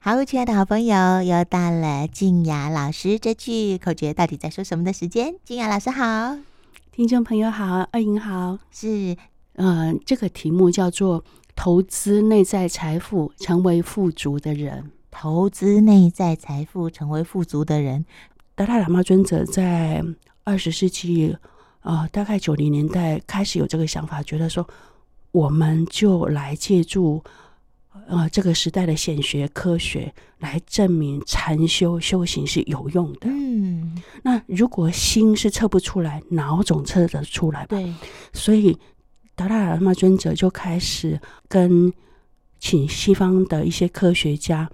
[0.00, 5.34] 好，亲爱的好朋友，又到了静雅老师这句口诀到底在说什么的时间。
[5.44, 6.38] 静雅老师好，
[6.92, 9.16] 听众朋友好，二莹好，是，
[9.54, 11.24] 嗯、呃，这个题目叫做
[11.56, 14.92] 投资内在财富，成为富足的人。
[15.10, 18.06] 投资内在财富，成为富足的人。
[18.54, 20.04] 达赖喇嘛尊者在
[20.44, 21.36] 二十世纪，
[21.82, 24.64] 呃，大概九零年代开始有这个想法，觉得说，
[25.32, 27.24] 我们就来借助。
[28.06, 33.20] 呃，这个时代的显学科学来证明禅修修行是有用的。
[33.24, 37.76] 嗯，那如果心是测不出来，脑总测得出来吧？
[37.76, 37.92] 对。
[38.32, 38.78] 所以
[39.34, 41.92] 达赖喇嘛尊者就开始跟
[42.58, 44.70] 请西方的一些科学家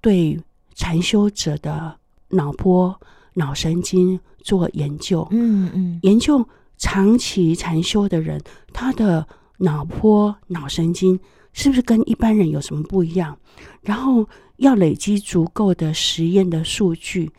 [0.00, 0.38] 对
[0.74, 1.96] 禅修者的
[2.28, 3.00] 脑波、
[3.34, 5.26] 脑神经做研究。
[5.30, 8.40] 嗯嗯，研究长期禅修的人，
[8.72, 9.26] 他的
[9.58, 11.18] 脑波、脑神经。
[11.58, 13.36] 是不是跟一般人有什么不一样？
[13.82, 14.28] 然后
[14.58, 17.32] 要累积足够的实验的数据，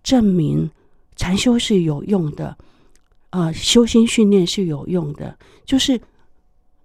[0.00, 0.70] 证明
[1.16, 2.56] 禅修是有用的，
[3.30, 5.36] 呃，修心训练是有用的。
[5.64, 6.00] 就是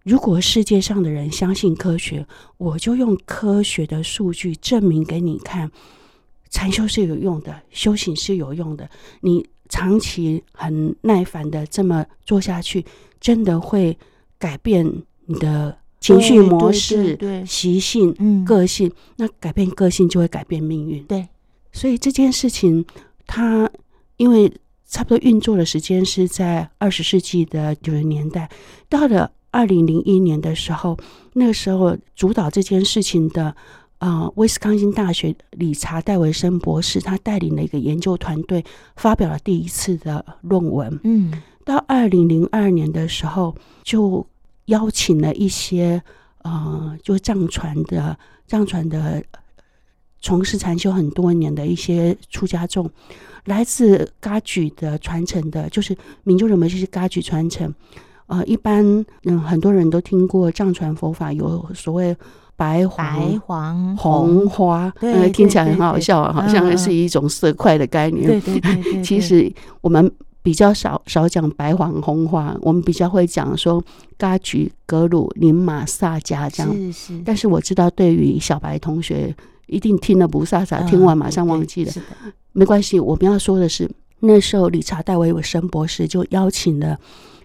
[0.01, 2.25] 如果世界上的人相信科学，
[2.57, 5.71] 我就用科学的数据证明给你看，
[6.49, 8.89] 禅修是有用的，修行是有用的。
[9.21, 12.83] 你长期很耐烦的这么做下去，
[13.19, 13.95] 真的会
[14.39, 14.91] 改变
[15.27, 15.77] 你的。
[16.03, 21.01] 情绪模式、习性、嗯、个性，那改变个性就会改变命运。
[21.05, 21.29] 对，
[21.71, 22.85] 所以这件事情，
[23.25, 23.71] 它
[24.17, 24.51] 因为
[24.85, 28.49] 差不多运作的时间是在二十世纪的九十年代，
[28.89, 30.97] 到了二零零一年的时候，
[31.35, 33.55] 那个时候主导这件事情的，
[33.99, 38.65] 呃，威斯康星大学理查戴维森博士，他带领了一个研究团队，
[38.97, 40.99] 发表了第一次的论文。
[41.05, 41.31] 嗯，
[41.63, 44.27] 到二零零二年的时候就。
[44.65, 46.01] 邀请了一些
[46.43, 49.23] 呃，就藏传的藏传的
[50.21, 52.89] 从事禅修很多年的一些出家众，
[53.45, 57.73] 来自噶举的传承的，就是民族人们就是噶举传承。
[58.27, 62.15] 呃，一般嗯，很多人都听过藏传佛法有所谓
[62.55, 64.93] 白黄白黄红花，
[65.33, 68.25] 听起来很好笑，好像是一种色块的概念。
[68.25, 70.11] 对对对，对，对，其实我们。
[70.43, 73.83] 比较少少讲白黄红花，我们比较会讲说
[74.17, 76.71] 嘎举格鲁林玛萨迦这样。
[76.71, 77.21] 是是。
[77.25, 79.33] 但是我知道，对于小白同学，
[79.67, 81.93] 一定听了不飒飒，听完马上忘记了。
[82.25, 83.89] 嗯、没关系，我们要说的是，
[84.19, 86.99] 那时候理查戴维森博士就邀请了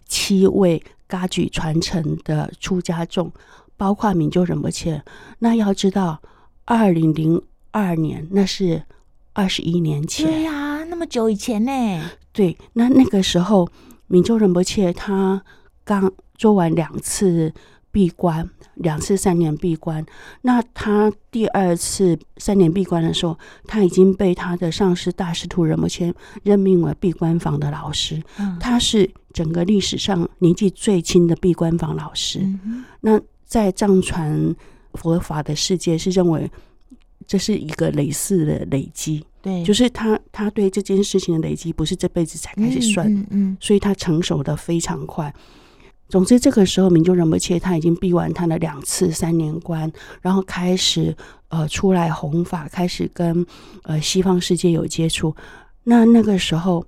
[0.06, 3.30] 七位嘎举传承的出家众，
[3.76, 5.00] 包括明就仁波切。
[5.38, 6.20] 那要知道，
[6.65, 8.82] 二零零二年那是
[9.32, 10.26] 二十一年前。
[10.26, 11.71] 对呀、啊，那么久以前呢。
[12.32, 13.69] 对，那那个时候，
[14.06, 15.43] 明州仁波切他
[15.84, 17.53] 刚做完两次
[17.91, 20.04] 闭关，两次三年闭关。
[20.43, 28.22] 那他第二次三年闭关的时候，他已经被他的上师大师徒仁波切任命为闭关房的老师。
[28.38, 32.41] 嗯，他是整个历史上年纪最轻的闭关房老师。
[32.41, 32.84] 嗯。
[33.00, 34.54] 那在藏传
[34.94, 36.50] 佛法的世界是认为
[37.27, 39.25] 这是一个累世的累积。
[39.48, 45.34] 对，就是他，他对这件事情的累积不是这辈子才开始算，嗯，嗯，嗯，所以他成熟的非常快。
[46.09, 49.92] 总之，这个时候明就仁波切他已经闭完他的两次三年关，
[50.22, 51.14] 然后开始
[51.48, 53.44] 呃出来弘法，开始跟
[53.82, 55.36] 呃西方世界有接触。
[55.84, 56.82] 那那个时候，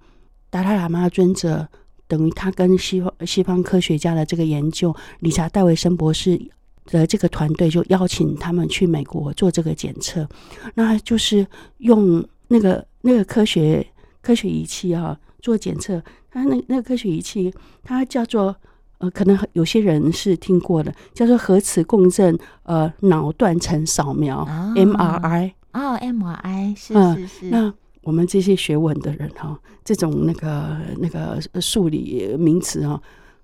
[0.48, 1.68] 达赖喇嘛尊者
[2.08, 6.40] 等于他跟西方西方科学家的这个研究，理查戴维森博士
[6.86, 10.26] 的这个团队就邀请他们去美国做这个检测，
[10.74, 11.46] 那就是
[11.78, 12.26] 用。
[12.50, 13.86] 那个那个科学
[14.20, 17.52] 科学仪器啊，做检测，它那那个科学仪器，
[17.82, 18.54] 它叫做
[18.98, 27.50] 呃，可能有些人是听过的，叫做核磁共振呃脑断层扫描、哦、MRI 哦 MRI 是是是、呃。
[27.50, 33.00] 那我们这些学文的人哈，这种那个那个数理名词啊，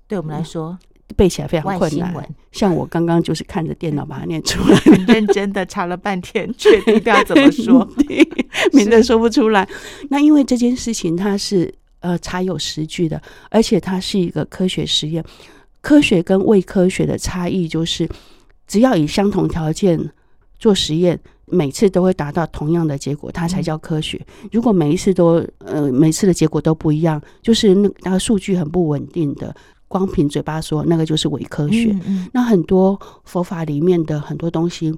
[0.09, 0.79] 对我们来说。
[1.15, 2.13] 背起来非常困难，
[2.51, 7.89] 像我刚刚就是看着电脑把它念出来，很认真的查了半天，确定要怎么说，
[8.73, 9.67] 免得说不出来。
[10.11, 15.25] 那因为这件事情它是呃查有实据的，而且它是一个科学实验。
[15.81, 18.09] 科学跟伪科学的差异就是，
[18.67, 20.11] 只要以相同条件
[20.59, 24.21] 做实验，每次都会达到同样的结果，它才叫科学。
[24.51, 29.55] 如果每一次都呃每次的结果都不一样，就是那那个数据很不稳定的。
[29.89, 34.93] 光凭嘴巴说那个就是伪科学，嗯嗯，那很多佛法里面的很多东西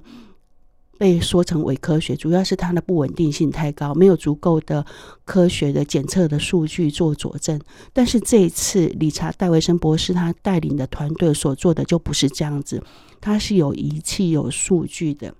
[0.97, 4.85] 被说成伪科学，主要是它的不稳定性太高，没有足够的
[5.23, 7.59] 科学的检测的数据做佐证。
[7.93, 12.83] 但是这一次理查戴维森博士他带领的团队所做的就不是这样子，
[13.21, 15.33] 他是有仪器有数据的。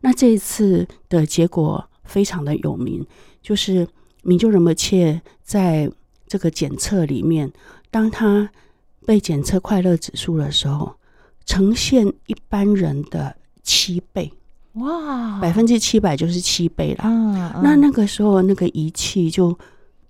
[0.00, 3.04] 那这一次的结果非常的有名，
[3.42, 3.86] 就是
[4.22, 5.90] 明就仁波切在
[6.26, 7.52] 这个检测里面，
[7.90, 8.50] 当他
[9.06, 10.94] 被检测快乐指数的时候，
[11.46, 14.32] 呈现一般人的七倍。
[14.74, 17.00] 哇，百分之七百就是七倍了。
[17.04, 19.58] 嗯，那那个时候那个仪器就，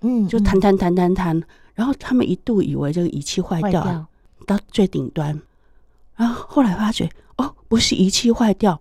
[0.03, 1.43] 嗯，就弹弹弹弹弹，
[1.75, 4.07] 然后他们一度以为这个仪器坏掉，掉。
[4.47, 5.39] 到最顶端，
[6.17, 8.81] 然后后来发觉哦，不是仪器坏掉，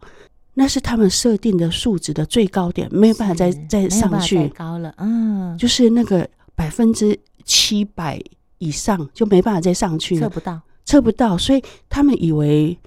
[0.53, 8.17] 那是他们设定的数值的最高点，没有办法再再上去，高了，嗯，就是那个百分之七百
[8.57, 12.77] 以上就没办法再上去了，测不到，测不到，所以他们以为。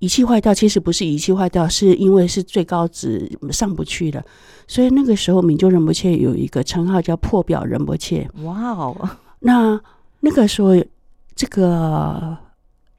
[0.00, 4.24] 仪器坏掉，其实不是仪器坏掉，是因为是最高值上不去了。
[4.68, 8.30] 所以那个时候，明就仁波切有一个称号叫“破表仁波切”。
[8.44, 9.10] 哇哦！
[9.40, 9.80] 那
[10.20, 10.70] 那个时候，
[11.34, 12.38] 这个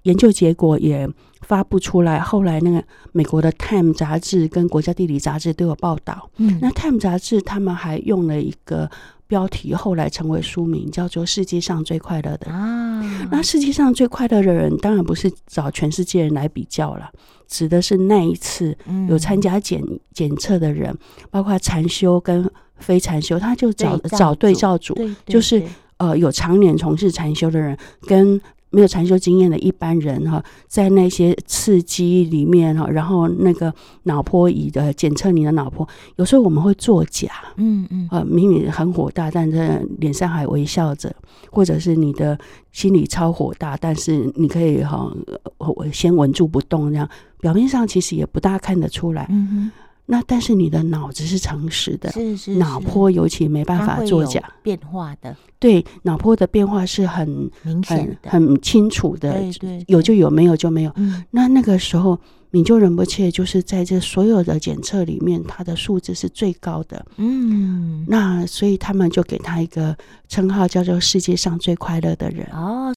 [0.03, 1.09] 研究结果也
[1.39, 2.19] 发布出来。
[2.19, 2.83] 后来，那个
[3.13, 6.29] 美国的《Time》杂志跟《国家地理》杂志都有报道。
[6.35, 8.91] 嗯，那《Time》杂志他们还用了一个。
[9.29, 12.99] 标题后来成为书名，叫做《世界上最快乐的》啊。
[13.31, 17.09] 那世界上最快乐的人，当然不是找全世界人来比较了，
[17.47, 18.75] 指的是那一次
[19.07, 19.81] 有参加检
[20.11, 20.93] 检测的人，
[21.29, 22.49] 包括禅修跟
[22.79, 24.93] 非禅修，他就找找对照组，
[25.27, 25.61] 就是
[25.97, 27.77] 呃有常年从事禅修的人
[28.07, 28.41] 跟。
[28.71, 33.74] 没有禅修经验的一般人哈，在那些刺激里面哈，然后那个
[34.04, 35.88] 脑波仪的检测你的脑波，
[36.18, 41.13] 有时候我们会作假，嗯嗯，呃，明明很火大，但是脸上还微笑着，
[41.51, 42.38] 或者是你的
[42.71, 45.12] 心里超火大，但是你可以哈，
[45.57, 49.71] 我先稳住不动，这样表面上其实也不大看得出来，嗯哼。
[50.11, 57.29] 那但是你的脑子是诚实的，是是，是，脑波尤其没办法作假，变化的，对，脑波的变化是很
[57.61, 60.91] 明显的、很清楚的，对，对对，有就有，没有就没有。
[60.95, 62.19] 嗯，那那个时候，
[62.50, 67.06] 明就仁波切就是在这所有的检测里面，他的数字是最高的。
[67.17, 69.95] 嗯，那所以他们就给他一个
[70.27, 72.47] 称号，叫做世界上最快乐的人。
[72.51, 72.91] 哦，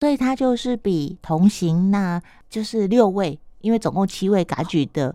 [0.00, 5.14] 所以他就是比同行，那就是六位，因为总共七位噶举的。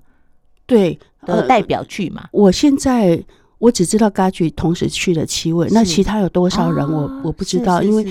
[0.70, 2.30] 对，的代表去嘛？
[2.32, 3.22] 我现在
[3.58, 8.06] 我只知道噶举同时去了七位，那其他有多少人我，我、哦、我不知道，因为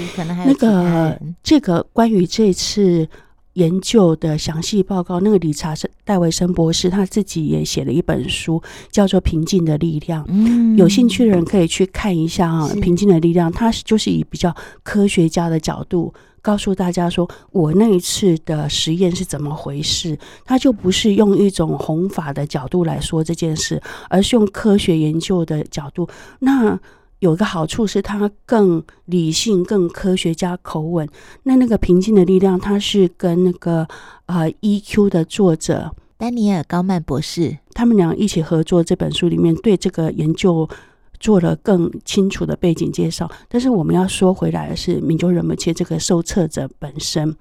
[0.44, 3.08] 那个这个关于这次
[3.54, 10.22] 研究的详细报告，那个理查森戴维森博士他自己也写了一本书，叫做《平静的力量》。
[10.28, 16.12] 嗯，有兴趣的人可以去看一下啊，《平静的力量》，它就是以比较科学家的角度。
[16.48, 20.18] 告诉大家说，我那一次的实验是怎么回事？
[20.46, 23.78] 他就不是用一种弘法的角度来说这件事，
[24.08, 26.08] 而是用科学研究的角度。
[26.38, 26.80] 那
[27.18, 31.06] 有一个好处是，它更理性、更科学加口吻。
[31.42, 33.86] 那那个平静的力量，它是跟那个
[34.24, 40.66] 呃 EQ 的作者丹尼尔高曼博士，他们俩一起合作这本书里面对这个研究。
[41.20, 47.36] 做了更清楚的背景介绍，但是我们要说回来的是，明就仁波切这个受测者本身，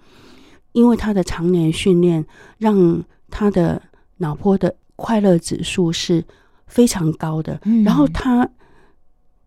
[0.71, 2.25] 因为他的常年训练，
[2.57, 3.81] 让他的
[4.17, 6.23] 脑波的快乐指数是
[6.65, 7.59] 非常高的。
[7.65, 8.49] 嗯、然后他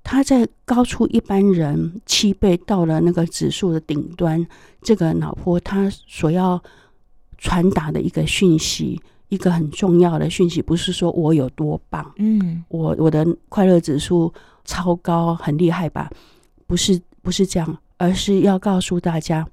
[0.03, 4.47] 他在高出一般人七倍，到了那个指数的顶端，
[4.81, 6.62] 这个脑波他所要
[7.37, 9.00] 传达的一个讯息。
[9.30, 14.32] 一个很重要的讯息，不是说我有多棒，嗯，我我的快乐指数
[14.64, 16.10] 超高，很厉害吧？
[16.66, 19.46] 不是，不是这样，而是要告诉大家，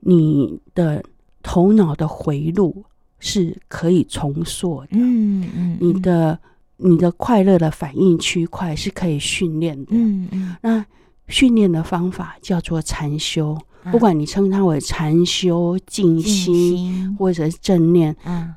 [0.00, 1.02] 你的
[1.42, 2.84] 头脑的回路
[3.18, 6.38] 是可以重塑的，嗯嗯，你的
[6.76, 10.84] 你的快乐的反应区块是可以训练的，嗯嗯，那
[11.26, 13.58] 训练的方法叫做禅修，
[13.90, 18.54] 不管你称它为禅修、静心，或者是正念，嗯。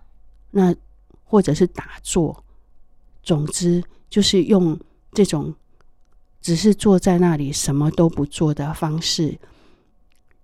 [0.53, 0.74] 那
[1.24, 2.45] 或者是打坐，
[3.22, 4.79] 总之就是用
[5.12, 5.53] 这种
[6.39, 9.38] 只是坐在那里什么都不做的方式，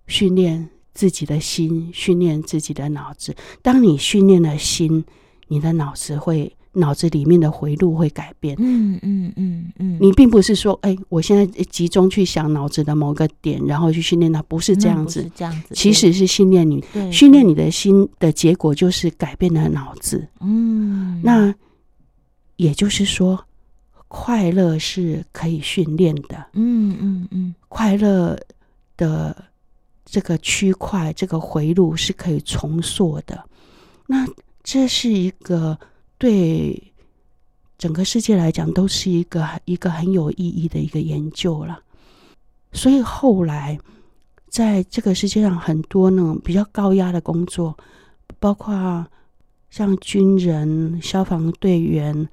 [0.06, 3.34] 训练自己的心，训练自己的脑子。
[3.62, 5.04] 当你训练了心，
[5.48, 6.56] 你的脑子会。
[6.72, 8.54] 脑子里面的回路会改变。
[8.60, 15.28] 嗯嗯嗯嗯，你并不是说，哎，我现在集中去想脑子的某个点，然后去训练它，不是这样子。
[15.34, 20.28] 这样子，其实是训练你，训练你的心的结果就是改变了脑子。
[20.40, 21.52] 嗯，那
[22.54, 23.44] 也就是说，
[24.06, 26.46] 快乐是可以训练的。
[26.52, 28.38] 嗯嗯嗯，快乐
[28.96, 29.44] 的
[30.04, 33.44] 这个区块，这个回路是可以重塑的。
[34.06, 34.24] 那
[34.62, 35.76] 这是一个。
[36.20, 36.92] 对
[37.78, 41.80] 整个世界来讲，都是一个一个很有意义的一个研究了。
[42.72, 43.80] 所以后来，
[44.50, 47.74] 在这个世界上，很多那种比较高压的工作，
[48.38, 49.06] 包括
[49.70, 52.28] 像军人、消防队员，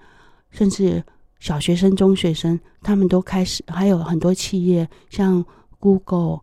[0.52, 1.02] 甚至
[1.40, 5.46] 小学生、中学生，他们都开始，还有很多企业，像
[5.80, 6.42] Google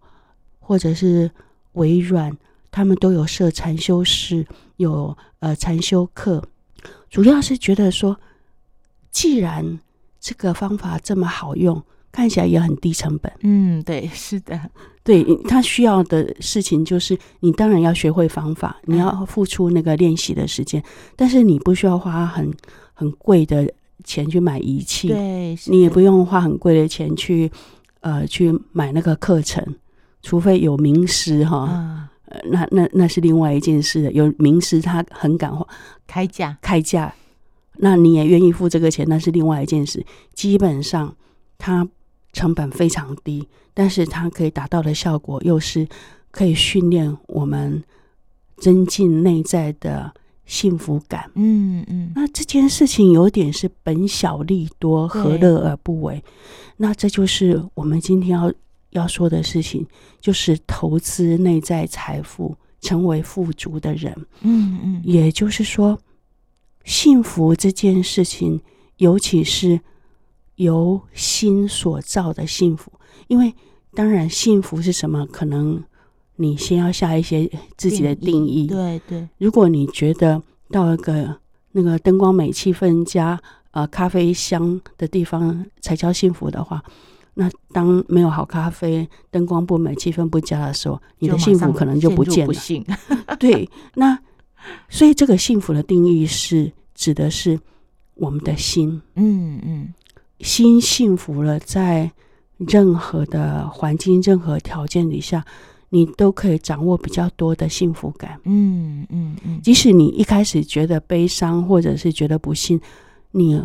[0.61, 1.31] 或者是
[1.73, 2.35] 微软，
[2.71, 4.47] 他们都有设禅修室，
[4.79, 6.43] 有呃禅修课，
[7.15, 8.19] 主要是觉得说，
[9.13, 9.79] 既然
[10.19, 11.81] 这个方法这么好用。
[12.11, 14.71] 看起来也很低成本，嗯，对，是的，
[15.03, 20.81] 对，他需要的事情就是你当然要学会方法，你要付出那个练习的时间，
[21.17, 22.55] 但是你不需要花很
[22.93, 23.69] 很贵的
[24.05, 27.51] 钱去买仪器，对，你也不用花很贵的钱去
[27.99, 29.75] 呃去买那个课程，
[30.23, 32.09] 除非有名师哈，
[32.45, 35.67] 那那那是另外一件事，有名师他很敢花
[36.07, 37.15] 开价开价，
[37.79, 41.15] 那你也愿意付这个钱，那是另外一件事，基本上
[41.59, 41.89] 它。
[42.35, 45.87] 成本非常低，但是它可以达到的效果又是
[46.33, 47.81] 可以训练我们
[48.57, 50.13] 增进内在的
[50.45, 51.31] 幸福感。
[51.37, 56.25] 嗯嗯，那这件事情有点是本小利多，何乐而不为？
[56.79, 58.53] 那这就是我们今天要
[58.95, 59.87] 要说的事情，
[60.21, 64.13] 就是投资内在财富，成为富足的人。
[64.41, 65.99] 嗯嗯，也就是说，
[66.85, 68.61] 幸福这件事情，
[68.97, 69.79] 尤其是。
[70.57, 72.93] 由心所造的幸福，
[73.27, 73.53] 因为
[73.93, 75.27] 当然幸福是什么？
[75.27, 75.83] 可能
[76.37, 78.69] 你先要下一些自己的定义。
[78.69, 79.29] 对对。
[79.39, 81.41] 如果你觉得到一个
[81.73, 86.81] 那个灯光美、气氛佳、呃咖啡香的地方才叫幸福的话，
[87.35, 92.55] 那当没有好咖啡、灯光不美、气氛不佳的时候，你的幸福可能就不见了。
[93.39, 94.19] 对，那
[94.89, 97.59] 所以这个幸福的定义是指的是
[98.15, 99.03] 我们的心。
[99.17, 99.93] 嗯嗯。
[100.41, 102.11] 心幸福了，在
[102.59, 105.45] 任何的环境、任何条件底下，
[105.89, 108.39] 你都可以掌握比较多的幸福感。
[108.45, 109.61] 嗯嗯嗯。
[109.63, 112.81] 即使你一开始觉得悲伤，或者是觉得不幸，
[113.31, 113.61] 你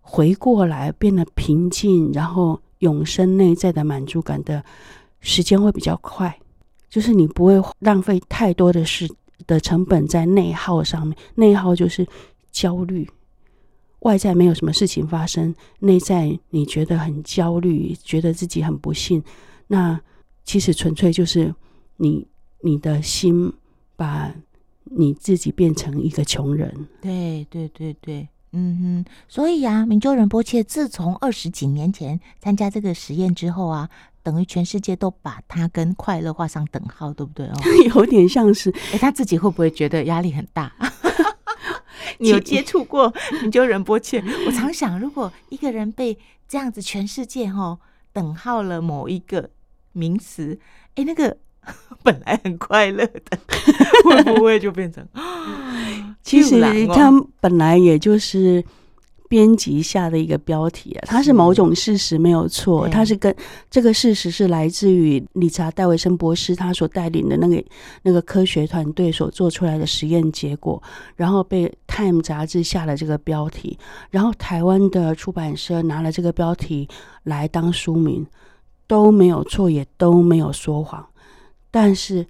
[0.00, 4.62] 回过来变得平静，然后永生内在的满足感的
[5.20, 6.38] 时间会比较快。
[6.90, 9.08] 就是你不会浪费太多的事
[9.46, 11.16] 的成本在内耗上面。
[11.36, 12.06] 内耗就是
[12.50, 13.08] 焦虑。
[14.00, 19.22] 外在没有什么事情发生，内在你觉得很焦虑，觉得自己很不幸，
[19.66, 20.00] 那
[20.42, 21.54] 其实纯粹就是
[21.98, 22.26] 你
[22.62, 23.52] 你的心
[23.96, 24.34] 把
[24.84, 26.88] 你自己变成一个穷人。
[27.02, 29.12] 对对对对，嗯哼。
[29.28, 33.88] 所以啊，明就仁波切自从二十几年前参加这个实验之后啊，
[34.22, 37.54] 等于全世界都把他跟快乐画上等号，对不对哦？
[37.94, 40.72] 有点像是，哎，他自己会不会觉得压力很大？
[42.18, 44.22] 你有 接触过明就仁波切？
[44.46, 47.78] 我常想，如果一个人被这样子全世界哈
[48.12, 49.50] 等号了某一个
[49.92, 50.58] 名词，
[50.96, 51.36] 哎，那个
[52.02, 53.38] 本来很快乐的，
[54.04, 55.06] 会不会就变成？
[56.30, 57.10] 其实他
[57.40, 58.64] 本来也就是。
[59.30, 63.32] 编辑下的一个标题啊，它是某种事实没有错，它是跟
[63.70, 67.64] 这个事实是来自于理查·戴维森博士他所带领的那个
[68.02, 70.82] 那个科学团队所做出来的实验结果，
[71.14, 73.78] 然后被《Time》杂志下了这个标题，
[74.10, 76.88] 然后台湾的出版社拿了这个标题
[77.22, 78.26] 来当书名，
[78.88, 81.06] 都没有错，也都没有说谎，
[81.70, 82.26] 但是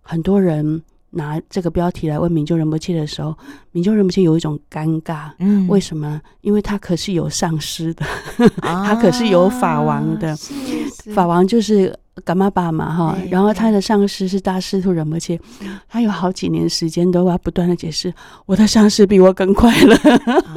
[0.00, 0.80] 很多人。
[1.10, 3.34] 拿这个标题来问明就仁波切的时候，
[3.72, 5.30] 明就仁波切有一种尴尬。
[5.38, 6.20] 嗯，为什么？
[6.40, 8.04] 因为他可是有上师的，
[8.60, 10.34] 啊、他可是有法王的。
[10.36, 10.54] 是
[11.04, 13.16] 是法王就是噶玛巴嘛，哈。
[13.30, 15.38] 然后他的上师是大师徒仁波切，
[15.88, 18.12] 他有好几年时间都要不断的解释，
[18.46, 19.94] 我的上师比我更快乐，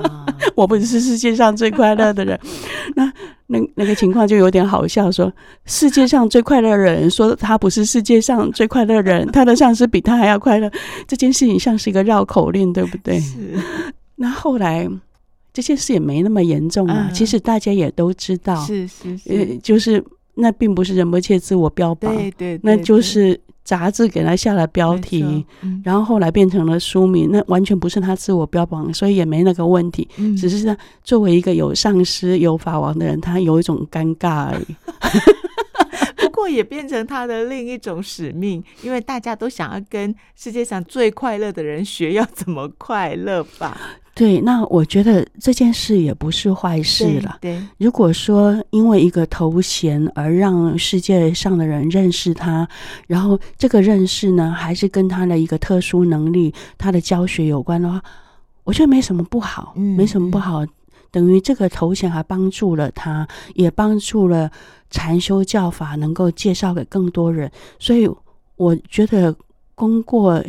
[0.03, 0.25] 啊、
[0.55, 2.39] 我不是世界上最快乐的人。
[2.95, 3.11] 那。
[3.51, 5.33] 那那个情况就有点好笑，说
[5.65, 10.71] 世界上最快乐的人说他不是世界上最快乐的人， 他的上司比他还要快乐，
[11.07, 13.19] 这件事情像是一个绕口令，对不对？
[13.19, 13.59] 是。
[14.17, 14.87] 那后来
[15.51, 20.05] 这件事也没那么严重啊，其实大家也都知道，是是是，就是
[20.35, 23.39] 那并不是仁波切自我标榜，对对，那就是。
[23.61, 30.07] 杂志给他下了标题，嗯、然后后来变成了书名，那完全不是他自我标榜，所以也没那个问题。
[30.17, 34.75] 嗯、只是他作为一个有上师、有法王的人，他有一种尴尬而已。
[36.19, 43.77] 不过也变成他的另一种使命，因为大家都想要跟世界上最快乐的人学，要怎么快乐吧。
[44.13, 47.37] 对，那我觉得这件事也不是坏事了。
[47.39, 52.67] 对，对，如果说因为一个头衔而让世界上的人认识他，
[53.07, 58.03] 然后这个认识呢，还是跟他的一个特殊能力、他的教学有关的话，
[58.65, 60.65] 我觉得没什么不好，嗯，没什么不好。
[61.11, 64.49] 等于这个头衔还帮助了他，也帮助了
[64.89, 67.51] 禅修教法能够介绍给更多人。
[67.79, 68.09] 所以
[68.55, 69.35] 我觉得
[69.75, 70.43] 功过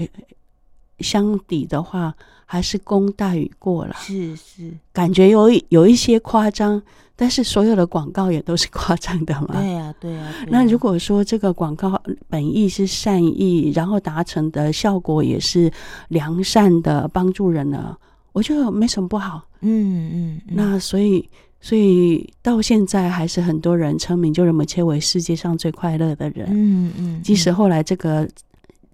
[0.98, 2.14] 相抵的话。
[2.52, 3.94] 还是功大于过了？
[4.00, 6.82] 是是，感觉有有一些夸张，
[7.14, 9.50] 但是所有的广告也都是夸张的嘛。
[9.52, 10.34] 对呀、啊，对呀、啊。
[10.48, 15.72] 那如果说这个广告本意是善意，然后达成的效果也是
[16.08, 17.96] 良善的，帮助人呢，
[18.32, 19.44] 我觉得没什么不好。
[19.60, 20.40] 嗯嗯。
[20.46, 21.28] 那所以。
[21.62, 26.48] 所以到现在还是很多人称明就仁波切为世界上最快乐的人。
[26.50, 27.22] 嗯嗯。
[27.22, 28.26] 即使后来这个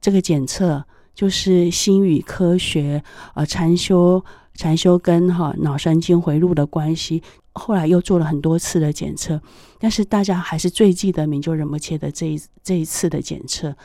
[0.01, 3.01] 这个检测就是心与科学
[3.35, 4.21] 呃禅修
[4.55, 9.41] 禅修跟哈脑神经回路的关系，后来又做了很多次的检测，
[9.79, 13.77] 但是大家还是最记得米就仁波切的这一这一次的检测。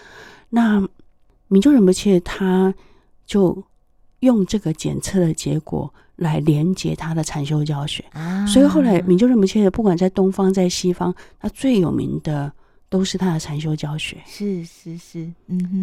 [0.49, 0.83] 那
[1.49, 2.73] 米就仁波切他
[3.27, 3.63] 就
[4.21, 5.93] 用这个检测的结果。
[6.21, 12.51] 来连接他的禅修教学，啊、所以后来明就仁不切的不管在东方在西方，他最有名的
[12.89, 14.17] 都是他的禅修教学。
[14.27, 15.79] 是是是，嗯哼。